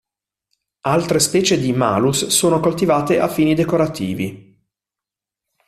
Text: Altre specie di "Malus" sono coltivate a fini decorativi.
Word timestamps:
Altre 0.87 1.19
specie 1.19 1.59
di 1.59 1.73
"Malus" 1.73 2.25
sono 2.25 2.59
coltivate 2.59 3.19
a 3.19 3.27
fini 3.27 3.53
decorativi. 3.53 4.67